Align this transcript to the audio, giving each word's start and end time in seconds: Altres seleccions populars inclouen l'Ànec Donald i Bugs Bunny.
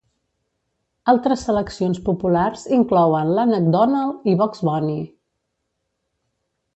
Altres 1.11 1.41
seleccions 1.49 1.99
populars 2.07 2.63
inclouen 2.79 3.33
l'Ànec 3.39 3.67
Donald 3.79 4.25
i 4.33 4.39
Bugs 4.43 4.63
Bunny. 4.71 4.97